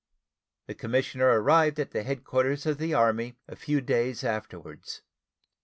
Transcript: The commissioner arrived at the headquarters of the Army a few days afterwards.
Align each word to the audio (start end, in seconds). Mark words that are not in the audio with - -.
The 0.65 0.73
commissioner 0.73 1.27
arrived 1.27 1.79
at 1.79 1.91
the 1.91 2.01
headquarters 2.01 2.65
of 2.65 2.79
the 2.79 2.91
Army 2.91 3.35
a 3.47 3.55
few 3.55 3.81
days 3.81 4.23
afterwards. 4.23 5.03